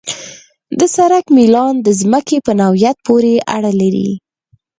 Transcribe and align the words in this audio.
د 0.79 0.81
سړک 0.95 1.25
میلان 1.37 1.75
د 1.81 1.87
ځمکې 2.01 2.37
په 2.45 2.51
نوعیت 2.61 2.97
پورې 3.07 3.33
اړه 3.55 3.71
لري 3.81 4.09